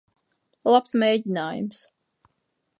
Labs 0.75 0.97
mēģinājums. 1.05 1.85